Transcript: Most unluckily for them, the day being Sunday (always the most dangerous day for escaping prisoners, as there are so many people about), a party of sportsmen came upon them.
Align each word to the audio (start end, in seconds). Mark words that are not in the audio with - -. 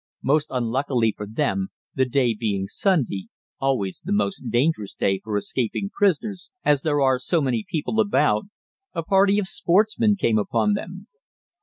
Most 0.23 0.47
unluckily 0.49 1.13
for 1.15 1.27
them, 1.27 1.67
the 1.93 2.05
day 2.05 2.33
being 2.33 2.67
Sunday 2.67 3.27
(always 3.59 4.01
the 4.03 4.11
most 4.11 4.49
dangerous 4.49 4.95
day 4.95 5.19
for 5.23 5.37
escaping 5.37 5.91
prisoners, 5.93 6.49
as 6.65 6.81
there 6.81 7.01
are 7.01 7.19
so 7.19 7.39
many 7.39 7.63
people 7.69 7.99
about), 7.99 8.45
a 8.93 9.03
party 9.03 9.37
of 9.37 9.45
sportsmen 9.47 10.15
came 10.15 10.39
upon 10.39 10.73
them. 10.73 11.05